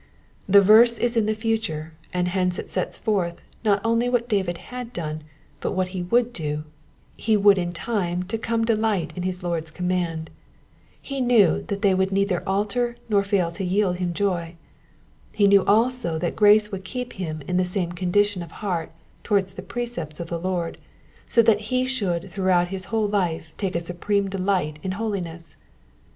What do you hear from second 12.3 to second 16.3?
alter, nor fail to yield him joy. He knew also